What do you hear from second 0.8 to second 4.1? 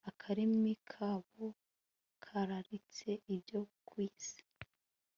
kabo kararitse ibyo ku